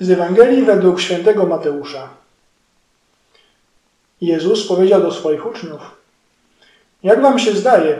Z 0.00 0.10
Ewangelii 0.10 0.62
według 0.62 1.00
świętego 1.00 1.46
Mateusza. 1.46 2.08
Jezus 4.20 4.66
powiedział 4.66 5.02
do 5.02 5.12
swoich 5.12 5.46
uczniów: 5.46 5.80
Jak 7.02 7.22
wam 7.22 7.38
się 7.38 7.52
zdaje, 7.52 7.98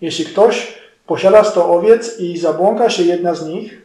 jeśli 0.00 0.24
ktoś 0.24 0.78
posiada 1.06 1.44
sto 1.44 1.70
owiec 1.70 2.20
i 2.20 2.38
zabłąka 2.38 2.90
się 2.90 3.02
jedna 3.02 3.34
z 3.34 3.46
nich, 3.46 3.82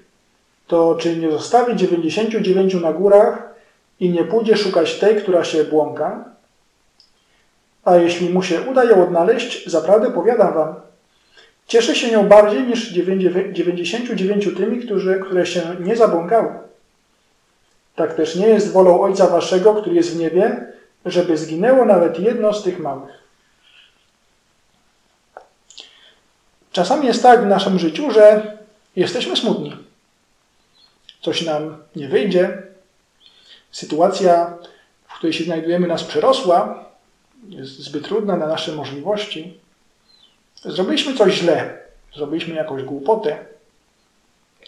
to 0.67 0.95
czy 0.95 1.15
nie 1.15 1.31
zostawi 1.31 1.75
dziewięćdziesięciu 1.75 2.39
dziewięciu 2.39 2.79
na 2.79 2.93
górach 2.93 3.53
i 3.99 4.09
nie 4.09 4.23
pójdzie 4.23 4.57
szukać 4.57 4.99
tej, 4.99 5.15
która 5.15 5.43
się 5.43 5.63
błąka? 5.63 6.25
A 7.85 7.95
jeśli 7.95 8.29
mu 8.29 8.43
się 8.43 8.61
uda 8.61 8.83
ją 8.83 9.03
odnaleźć, 9.03 9.69
zaprawdę 9.69 10.11
powiadam 10.11 10.53
wam, 10.53 10.75
cieszy 11.67 11.95
się 11.95 12.11
nią 12.11 12.27
bardziej 12.27 12.67
niż 12.67 12.91
dziewięćdziesięciu 13.51 14.15
dziewięciu 14.15 14.55
tymi, 14.55 14.79
którzy, 14.79 15.19
które 15.19 15.45
się 15.45 15.61
nie 15.79 15.95
zabłąkały. 15.95 16.70
Tak 18.01 18.13
też 18.13 18.35
nie 18.35 18.47
jest 18.47 18.71
wolą 18.71 19.01
Ojca 19.01 19.27
Waszego, 19.27 19.75
który 19.75 19.95
jest 19.95 20.13
w 20.13 20.19
niebie, 20.19 20.67
żeby 21.05 21.37
zginęło 21.37 21.85
nawet 21.85 22.19
jedno 22.19 22.53
z 22.53 22.63
tych 22.63 22.79
małych. 22.79 23.11
Czasami 26.71 27.07
jest 27.07 27.23
tak 27.23 27.43
w 27.43 27.47
naszym 27.47 27.79
życiu, 27.79 28.11
że 28.11 28.57
jesteśmy 28.95 29.37
smutni. 29.37 29.77
Coś 31.21 31.41
nam 31.41 31.83
nie 31.95 32.07
wyjdzie. 32.07 32.63
Sytuacja, 33.71 34.57
w 35.07 35.13
której 35.13 35.33
się 35.33 35.43
znajdujemy, 35.43 35.87
nas 35.87 36.03
przerosła, 36.03 36.85
jest 37.49 37.79
zbyt 37.79 38.05
trudna 38.05 38.37
na 38.37 38.47
nasze 38.47 38.71
możliwości. 38.71 39.59
Zrobiliśmy 40.65 41.17
coś 41.17 41.33
źle, 41.33 41.77
zrobiliśmy 42.15 42.55
jakąś 42.55 42.83
głupotę. 42.83 43.45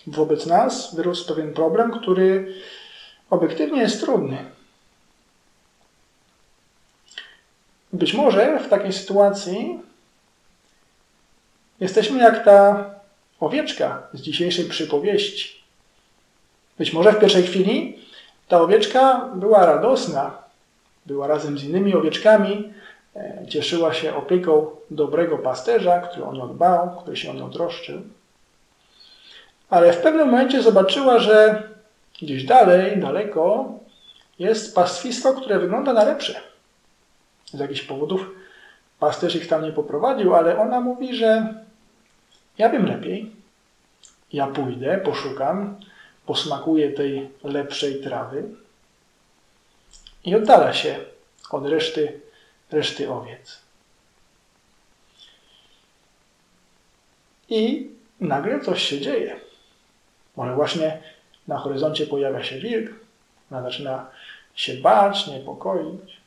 Wobec 0.07 0.45
nas 0.45 0.95
wyrósł 0.95 1.27
pewien 1.27 1.53
problem, 1.53 1.91
który 1.91 2.53
obiektywnie 3.29 3.81
jest 3.81 3.99
trudny. 3.99 4.37
Być 7.93 8.13
może 8.13 8.59
w 8.59 8.69
takiej 8.69 8.93
sytuacji 8.93 9.79
jesteśmy 11.79 12.19
jak 12.19 12.45
ta 12.45 12.89
owieczka 13.39 14.07
z 14.13 14.21
dzisiejszej 14.21 14.65
przypowieści. 14.65 15.63
Być 16.77 16.93
może 16.93 17.11
w 17.11 17.19
pierwszej 17.19 17.43
chwili 17.43 17.99
ta 18.47 18.61
owieczka 18.61 19.29
była 19.35 19.65
radosna, 19.65 20.37
była 21.05 21.27
razem 21.27 21.57
z 21.57 21.63
innymi 21.63 21.95
owieczkami, 21.95 22.73
e, 23.15 23.47
cieszyła 23.49 23.93
się 23.93 24.15
opieką 24.15 24.67
dobrego 24.91 25.37
pasterza, 25.37 26.01
który 26.01 26.25
o 26.25 26.33
nią 26.33 26.47
dbał, 26.47 26.97
który 27.01 27.17
się 27.17 27.31
o 27.31 27.33
nią 27.33 27.51
troszczył. 27.51 28.01
Ale 29.69 29.93
w 29.93 29.97
pewnym 29.97 30.25
momencie 30.25 30.61
zobaczyła, 30.61 31.19
że 31.19 31.63
gdzieś 32.21 32.43
dalej, 32.43 32.99
daleko 32.99 33.73
jest 34.39 34.75
pastwistwo, 34.75 35.33
które 35.33 35.59
wygląda 35.59 35.93
na 35.93 36.03
lepsze. 36.03 36.41
Z 37.45 37.59
jakichś 37.59 37.81
powodów 37.81 38.29
pasterz 38.99 39.35
ich 39.35 39.47
tam 39.47 39.63
nie 39.63 39.71
poprowadził, 39.71 40.35
ale 40.35 40.59
ona 40.59 40.81
mówi, 40.81 41.15
że 41.15 41.53
ja 42.57 42.69
wiem 42.69 42.85
lepiej. 42.85 43.31
Ja 44.33 44.47
pójdę, 44.47 44.97
poszukam, 44.97 45.79
posmakuję 46.25 46.91
tej 46.91 47.29
lepszej 47.43 48.01
trawy 48.01 48.43
i 50.23 50.35
oddala 50.35 50.73
się 50.73 50.99
od 51.49 51.65
reszty, 51.65 52.21
reszty 52.71 53.11
owiec. 53.11 53.59
I 57.49 57.89
nagle 58.19 58.59
coś 58.59 58.83
się 58.83 59.01
dzieje. 59.01 59.39
Może 60.35 60.55
właśnie 60.55 61.01
na 61.47 61.57
horyzoncie 61.57 62.07
pojawia 62.07 62.43
się 62.43 62.59
wilk, 62.59 62.91
ona 63.51 63.61
zaczyna 63.61 64.07
się 64.55 64.73
bać, 64.73 65.27
niepokoić. 65.27 66.21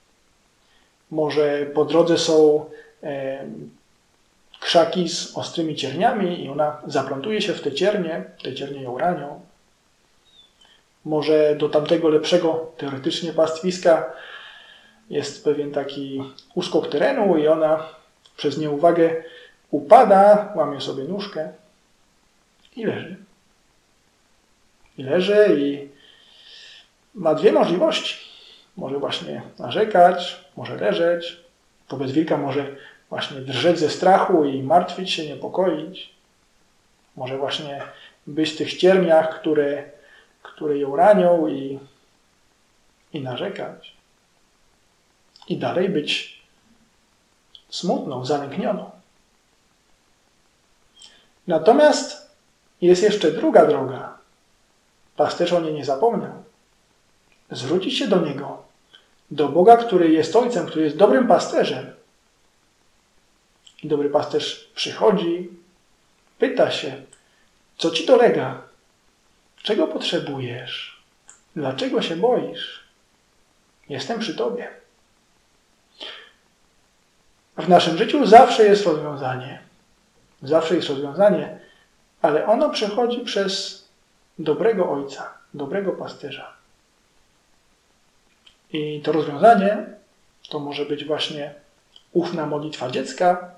Może 1.11 1.67
po 1.75 1.85
drodze 1.85 2.19
są 2.19 2.65
e, 3.03 3.45
krzaki 4.61 5.09
z 5.09 5.37
ostrymi 5.37 5.77
cierniami 5.77 6.45
i 6.45 6.49
ona 6.49 6.83
zaplątuje 6.87 7.43
się 7.43 7.53
w 7.53 7.61
te 7.61 7.73
ciernie, 7.73 8.25
te 8.43 8.55
ciernie 8.55 8.83
ją 8.83 8.99
ranią. 8.99 9.41
Może 11.05 11.57
do 11.57 11.69
tamtego 11.69 12.09
lepszego 12.09 12.73
teoretycznie 12.77 13.33
pastwiska 13.33 14.13
jest 15.11 15.45
pewien 15.45 15.73
taki 15.73 16.23
uskok 16.55 16.89
terenu 16.89 17.37
i 17.37 17.49
ona 17.49 17.89
przez 18.37 18.59
nieuwagę 18.59 19.23
upada, 19.71 20.53
łamie 20.57 20.81
sobie 20.81 21.05
nóżkę 21.05 21.53
i 22.77 22.85
leży. 22.85 23.26
I 24.99 25.03
leży 25.03 25.57
i 25.59 25.89
ma 27.15 27.35
dwie 27.35 27.53
możliwości. 27.53 28.17
Może 28.77 28.99
właśnie 28.99 29.43
narzekać, 29.59 30.45
może 30.57 30.77
leżeć. 30.77 31.37
Wobec 31.89 32.11
wilka 32.11 32.37
może 32.37 32.77
właśnie 33.11 33.41
drżeć 33.41 33.79
ze 33.79 33.91
strachu 33.91 34.45
i 34.45 34.63
martwić 34.63 35.11
się, 35.11 35.27
niepokoić. 35.27 36.11
Może 37.17 37.39
właśnie 37.39 37.83
być 38.27 38.51
w 38.51 38.57
tych 38.57 38.75
cierniach, 38.75 39.41
które, 39.41 39.85
które 40.43 40.79
ją 40.79 40.97
ranią 40.97 41.49
i, 41.49 41.79
i 43.13 43.21
narzekać. 43.21 43.97
I 45.49 45.57
dalej 45.57 45.89
być 45.89 46.43
smutną, 47.69 48.25
zalęknioną. 48.25 48.91
Natomiast 51.47 52.31
jest 52.81 53.03
jeszcze 53.03 53.33
druga 53.33 53.67
droga. 53.67 54.19
Pasterz 55.17 55.53
o 55.53 55.61
niej 55.61 55.75
nie 55.75 55.85
zapomniał. 55.85 56.45
Zwrócić 57.51 57.99
się 57.99 58.09
do 58.09 58.21
Niego, 58.21 58.63
do 59.31 59.49
Boga, 59.49 59.77
który 59.77 60.11
jest 60.11 60.37
Ojcem, 60.37 60.67
który 60.67 60.85
jest 60.85 60.97
dobrym 60.97 61.29
pasterzem 61.29 61.97
i 63.83 63.89
dobry 63.89 64.11
pasterz 64.11 64.71
przychodzi, 64.75 65.51
pyta 66.39 66.71
się, 66.71 67.03
co 67.79 67.91
ci 67.91 68.07
dolega? 68.07 68.63
Czego 69.63 69.87
potrzebujesz? 69.87 71.03
Dlaczego 71.57 72.03
się 72.03 72.17
boisz? 72.17 72.85
Jestem 73.89 74.19
przy 74.21 74.35
tobie. 74.35 74.69
W 77.57 77.69
naszym 77.69 77.99
życiu 77.99 78.27
zawsze 78.27 78.65
jest 78.65 78.87
rozwiązanie. 78.87 79.61
Zawsze 80.43 80.77
jest 80.77 80.89
rozwiązanie, 80.89 81.59
ale 82.23 82.47
ono 82.47 82.71
przychodzi 82.71 83.21
przez 83.21 83.85
dobrego 84.39 84.91
ojca, 84.91 85.35
dobrego 85.55 85.93
pasterza. 85.93 86.53
I 88.73 89.01
to 89.05 89.13
rozwiązanie 89.13 89.87
to 90.49 90.59
może 90.59 90.85
być 90.87 91.05
właśnie 91.05 91.55
ufna 92.13 92.47
modlitwa 92.47 92.91
dziecka, 92.91 93.51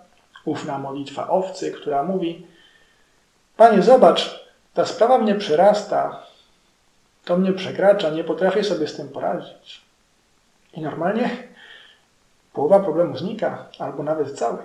ufna 0.45 0.79
modlitwa 0.79 1.29
owcy, 1.29 1.73
która 1.73 2.03
mówi: 2.03 2.47
Panie, 3.57 3.83
zobacz, 3.83 4.49
ta 4.75 4.87
sprawa 4.87 5.19
mnie 5.19 5.35
przerasta, 5.35 6.23
to 7.25 7.37
mnie 7.37 7.53
przekracza, 7.53 8.11
nie 8.11 8.25
potrafię 8.25 8.65
sobie 8.65 8.89
z 8.89 8.97
tym 8.97 9.09
poradzić. 9.09 9.81
I 10.75 10.81
normalnie 10.81 11.31
połowa 12.53 12.81
problemu 12.81 13.17
znika, 13.17 13.67
albo 13.79 14.03
nawet 14.03 14.39
cały. 14.39 14.59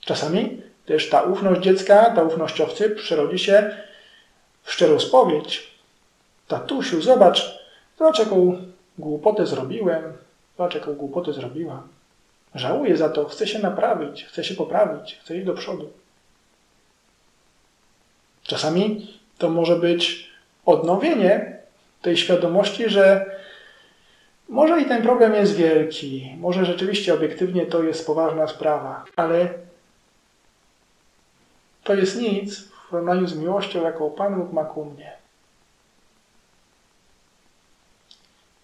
Czasami 0.00 0.62
też 0.86 1.10
ta 1.10 1.22
ufność 1.22 1.60
dziecka, 1.60 2.10
ta 2.10 2.22
ufność 2.22 2.60
owcy 2.60 2.90
przerodzi 2.90 3.38
się 3.38 3.76
szczerą 4.64 5.00
spowiedź. 5.00 5.72
Tatusiu, 6.48 7.02
zobacz, 7.02 7.58
zobacz 7.98 8.18
jaką 8.18 8.56
głupotę 8.98 9.46
zrobiłem, 9.46 10.02
zobacz 10.58 10.74
jaką 10.74 10.94
głupotę 10.94 11.32
zrobiłam. 11.32 11.88
Żałuję 12.54 12.96
za 12.96 13.08
to, 13.08 13.24
chcę 13.24 13.46
się 13.46 13.58
naprawić, 13.58 14.24
chcę 14.24 14.44
się 14.44 14.54
poprawić, 14.54 15.18
chcę 15.22 15.36
iść 15.36 15.46
do 15.46 15.54
przodu. 15.54 15.90
Czasami 18.42 19.16
to 19.38 19.50
może 19.50 19.76
być 19.76 20.30
odnowienie 20.66 21.58
tej 22.02 22.16
świadomości, 22.16 22.88
że 22.88 23.36
może 24.48 24.80
i 24.80 24.84
ten 24.84 25.02
problem 25.02 25.34
jest 25.34 25.56
wielki, 25.56 26.36
może 26.38 26.64
rzeczywiście 26.64 27.14
obiektywnie 27.14 27.66
to 27.66 27.82
jest 27.82 28.06
poważna 28.06 28.48
sprawa, 28.48 29.04
ale 29.16 29.48
to 31.84 31.94
jest 31.94 32.20
nic 32.20 32.71
porównaniu 32.92 33.26
z 33.26 33.36
miłością, 33.36 33.82
jaką 33.82 34.10
Pan 34.10 34.40
Bóg 34.40 34.52
ma 34.52 34.64
ku 34.64 34.84
mnie. 34.84 35.12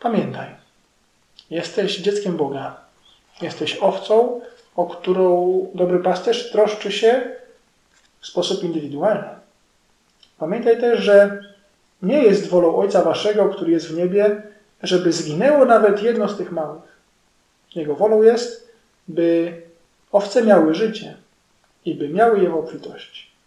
Pamiętaj, 0.00 0.48
jesteś 1.50 1.98
dzieckiem 1.98 2.36
Boga. 2.36 2.80
Jesteś 3.42 3.76
owcą, 3.76 4.40
o 4.76 4.86
którą 4.86 5.66
dobry 5.74 5.98
pasterz 5.98 6.52
troszczy 6.52 6.92
się 6.92 7.36
w 8.20 8.26
sposób 8.26 8.64
indywidualny. 8.64 9.28
Pamiętaj 10.38 10.80
też, 10.80 11.00
że 11.00 11.42
nie 12.02 12.22
jest 12.22 12.48
wolą 12.48 12.76
Ojca 12.76 13.02
Waszego, 13.02 13.48
który 13.48 13.72
jest 13.72 13.88
w 13.88 13.96
niebie, 13.96 14.42
żeby 14.82 15.12
zginęło 15.12 15.64
nawet 15.64 16.02
jedno 16.02 16.28
z 16.28 16.36
tych 16.36 16.52
małych. 16.52 16.98
Jego 17.74 17.96
wolą 17.96 18.22
jest, 18.22 18.68
by 19.08 19.62
owce 20.12 20.42
miały 20.42 20.74
życie 20.74 21.16
i 21.84 21.94
by 21.94 22.08
miały 22.08 22.40
je 22.40 22.50
w 22.50 22.54
obfitości. 22.54 23.37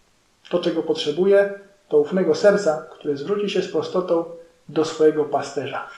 To, 0.51 0.59
czego 0.59 0.83
potrzebuje, 0.83 1.59
to 1.89 1.97
ufnego 1.97 2.35
serca, 2.35 2.87
które 2.91 3.17
zwróci 3.17 3.49
się 3.49 3.61
z 3.61 3.71
prostotą 3.71 4.25
do 4.69 4.85
swojego 4.85 5.25
pasterza. 5.25 5.89